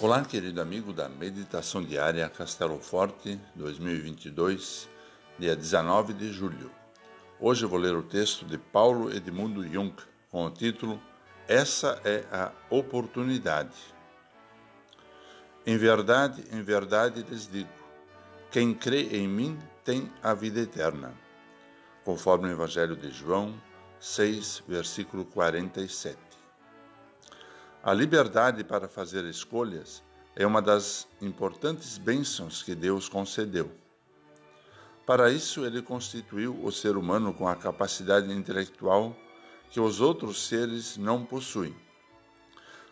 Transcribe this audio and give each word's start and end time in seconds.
Olá, 0.00 0.24
querido 0.24 0.62
amigo 0.62 0.92
da 0.92 1.08
Meditação 1.08 1.82
Diária 1.82 2.28
Castelo 2.28 2.78
Forte 2.78 3.36
2022, 3.56 4.88
dia 5.36 5.56
19 5.56 6.12
de 6.12 6.32
julho. 6.32 6.70
Hoje 7.40 7.66
vou 7.66 7.80
ler 7.80 7.96
o 7.96 8.02
texto 8.04 8.46
de 8.46 8.56
Paulo 8.56 9.12
Edmundo 9.12 9.66
Jung 9.66 9.92
com 10.30 10.46
o 10.46 10.50
título 10.52 11.02
Essa 11.48 12.00
é 12.04 12.24
a 12.30 12.52
oportunidade. 12.70 13.74
Em 15.66 15.76
verdade, 15.76 16.44
em 16.52 16.62
verdade 16.62 17.26
lhes 17.28 17.50
digo: 17.50 17.68
quem 18.52 18.72
crê 18.72 19.16
em 19.16 19.26
mim 19.26 19.58
tem 19.84 20.08
a 20.22 20.32
vida 20.32 20.60
eterna. 20.60 21.12
Conforme 22.04 22.46
o 22.46 22.52
Evangelho 22.52 22.94
de 22.94 23.10
João 23.10 23.52
6, 23.98 24.62
versículo 24.68 25.24
47. 25.24 26.27
A 27.80 27.94
liberdade 27.94 28.64
para 28.64 28.88
fazer 28.88 29.24
escolhas 29.24 30.02
é 30.34 30.44
uma 30.44 30.60
das 30.60 31.06
importantes 31.22 31.96
bênçãos 31.96 32.60
que 32.60 32.74
Deus 32.74 33.08
concedeu. 33.08 33.70
Para 35.06 35.30
isso, 35.30 35.64
ele 35.64 35.80
constituiu 35.80 36.58
o 36.64 36.72
ser 36.72 36.96
humano 36.96 37.32
com 37.32 37.46
a 37.46 37.54
capacidade 37.54 38.32
intelectual 38.32 39.16
que 39.70 39.78
os 39.78 40.00
outros 40.00 40.48
seres 40.48 40.96
não 40.96 41.24
possuem. 41.24 41.74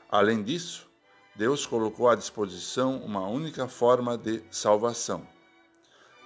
Além 0.09 0.43
disso, 0.43 0.87
Deus 1.35 1.67
colocou 1.67 2.09
à 2.09 2.15
disposição 2.15 2.99
uma 2.99 3.27
única 3.27 3.67
forma 3.67 4.17
de 4.17 4.43
salvação. 4.53 5.27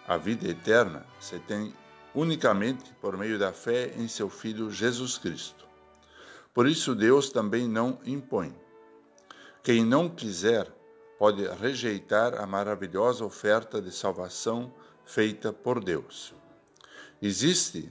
A 0.07 0.19
vida 0.19 0.47
eterna 0.47 1.07
se 1.19 1.39
tem 1.41 1.75
unicamente 2.15 2.93
por 3.01 3.17
meio 3.17 3.39
da 3.39 3.53
fé 3.53 3.95
em 3.97 4.07
seu 4.07 4.29
Filho 4.29 4.71
Jesus 4.71 5.17
Cristo. 5.17 5.70
Por 6.61 6.69
isso, 6.69 6.95
Deus 6.95 7.31
também 7.31 7.67
não 7.67 7.99
impõe. 8.05 8.55
Quem 9.63 9.83
não 9.83 10.11
quiser 10.11 10.71
pode 11.19 11.43
rejeitar 11.55 12.35
a 12.39 12.47
maravilhosa 12.47 13.25
oferta 13.25 13.81
de 13.81 13.91
salvação 13.91 14.71
feita 15.03 15.55
por 15.55 15.83
Deus. 15.83 16.35
Existe 17.23 17.91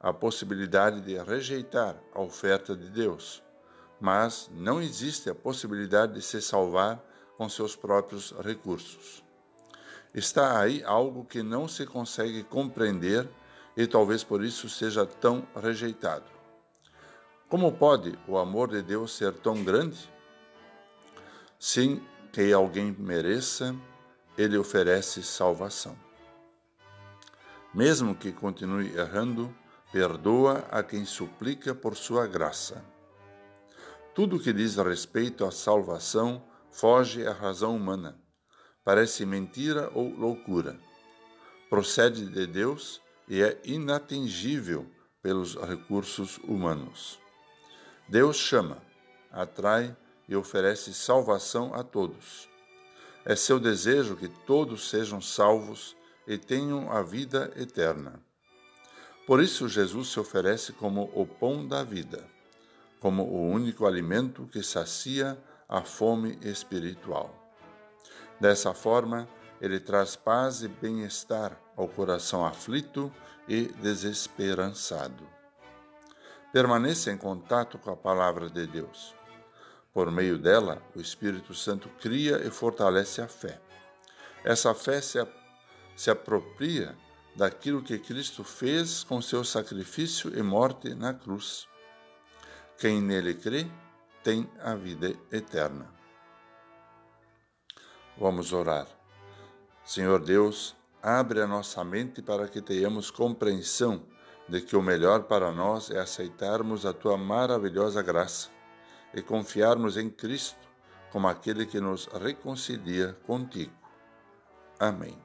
a 0.00 0.12
possibilidade 0.12 1.00
de 1.00 1.16
rejeitar 1.16 1.96
a 2.12 2.20
oferta 2.20 2.74
de 2.74 2.90
Deus, 2.90 3.40
mas 4.00 4.50
não 4.52 4.82
existe 4.82 5.30
a 5.30 5.34
possibilidade 5.36 6.14
de 6.14 6.22
se 6.22 6.42
salvar 6.42 7.00
com 7.36 7.48
seus 7.48 7.76
próprios 7.76 8.34
recursos. 8.40 9.22
Está 10.12 10.60
aí 10.60 10.82
algo 10.82 11.24
que 11.24 11.40
não 11.40 11.68
se 11.68 11.86
consegue 11.86 12.42
compreender 12.42 13.28
e 13.76 13.86
talvez 13.86 14.24
por 14.24 14.42
isso 14.42 14.68
seja 14.68 15.06
tão 15.06 15.46
rejeitado. 15.54 16.37
Como 17.48 17.72
pode 17.72 18.18
o 18.28 18.36
amor 18.36 18.68
de 18.68 18.82
Deus 18.82 19.16
ser 19.16 19.32
tão 19.32 19.64
grande? 19.64 20.12
Sem 21.58 22.06
que 22.30 22.52
alguém 22.52 22.94
mereça, 22.98 23.74
ele 24.36 24.58
oferece 24.58 25.22
salvação. 25.22 25.96
Mesmo 27.72 28.14
que 28.14 28.32
continue 28.32 28.94
errando, 28.94 29.54
perdoa 29.90 30.58
a 30.70 30.82
quem 30.82 31.06
suplica 31.06 31.74
por 31.74 31.96
sua 31.96 32.26
graça. 32.26 32.84
Tudo 34.14 34.38
que 34.38 34.52
diz 34.52 34.76
respeito 34.76 35.46
à 35.46 35.50
salvação 35.50 36.44
foge 36.70 37.26
à 37.26 37.32
razão 37.32 37.74
humana. 37.74 38.20
Parece 38.84 39.24
mentira 39.24 39.90
ou 39.94 40.10
loucura. 40.10 40.78
Procede 41.70 42.26
de 42.26 42.46
Deus 42.46 43.00
e 43.26 43.42
é 43.42 43.58
inatingível 43.64 44.86
pelos 45.22 45.54
recursos 45.54 46.36
humanos. 46.44 47.18
Deus 48.08 48.36
chama, 48.38 48.78
atrai 49.30 49.94
e 50.26 50.34
oferece 50.34 50.94
salvação 50.94 51.74
a 51.74 51.82
todos. 51.82 52.48
É 53.22 53.36
seu 53.36 53.60
desejo 53.60 54.16
que 54.16 54.28
todos 54.28 54.88
sejam 54.88 55.20
salvos 55.20 55.94
e 56.26 56.38
tenham 56.38 56.90
a 56.90 57.02
vida 57.02 57.52
eterna. 57.54 58.18
Por 59.26 59.42
isso, 59.42 59.68
Jesus 59.68 60.08
se 60.08 60.18
oferece 60.18 60.72
como 60.72 61.10
o 61.14 61.26
pão 61.26 61.68
da 61.68 61.84
vida, 61.84 62.24
como 62.98 63.24
o 63.24 63.46
único 63.46 63.86
alimento 63.86 64.48
que 64.50 64.62
sacia 64.62 65.36
a 65.68 65.82
fome 65.82 66.38
espiritual. 66.40 67.34
Dessa 68.40 68.72
forma, 68.72 69.28
ele 69.60 69.78
traz 69.78 70.16
paz 70.16 70.62
e 70.62 70.68
bem-estar 70.68 71.60
ao 71.76 71.86
coração 71.86 72.46
aflito 72.46 73.12
e 73.46 73.66
desesperançado. 73.82 75.37
Permaneça 76.52 77.12
em 77.12 77.18
contato 77.18 77.78
com 77.78 77.90
a 77.90 77.96
palavra 77.96 78.48
de 78.48 78.66
Deus. 78.66 79.14
Por 79.92 80.10
meio 80.10 80.38
dela, 80.38 80.82
o 80.94 81.00
Espírito 81.00 81.54
Santo 81.54 81.90
cria 82.00 82.38
e 82.38 82.50
fortalece 82.50 83.20
a 83.20 83.28
fé. 83.28 83.60
Essa 84.42 84.74
fé 84.74 85.00
se, 85.00 85.18
se 85.94 86.10
apropria 86.10 86.96
daquilo 87.36 87.82
que 87.82 87.98
Cristo 87.98 88.42
fez 88.42 89.04
com 89.04 89.20
seu 89.20 89.44
sacrifício 89.44 90.38
e 90.38 90.42
morte 90.42 90.94
na 90.94 91.12
cruz. 91.12 91.68
Quem 92.78 93.02
nele 93.02 93.34
crê 93.34 93.66
tem 94.24 94.50
a 94.60 94.74
vida 94.74 95.14
eterna. 95.30 95.92
Vamos 98.16 98.52
orar. 98.52 98.86
Senhor 99.84 100.20
Deus, 100.20 100.74
abre 101.02 101.42
a 101.42 101.46
nossa 101.46 101.84
mente 101.84 102.22
para 102.22 102.48
que 102.48 102.62
tenhamos 102.62 103.10
compreensão 103.10 104.06
de 104.48 104.60
que 104.60 104.76
o 104.76 104.82
melhor 104.82 105.24
para 105.24 105.52
nós 105.52 105.90
é 105.90 105.98
aceitarmos 105.98 106.86
a 106.86 106.92
tua 106.92 107.16
maravilhosa 107.16 108.02
graça 108.02 108.48
e 109.12 109.20
confiarmos 109.20 109.96
em 109.96 110.08
Cristo 110.08 110.68
como 111.10 111.28
aquele 111.28 111.66
que 111.66 111.80
nos 111.80 112.06
reconcilia 112.06 113.14
contigo. 113.26 113.72
Amém. 114.78 115.18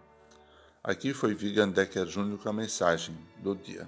Aqui 0.84 1.14
foi 1.14 1.34
Vigan 1.34 1.70
Decker 1.70 2.06
Júnior 2.08 2.40
com 2.40 2.50
a 2.50 2.54
mensagem 2.54 3.16
do 3.38 3.56
dia. 3.56 3.88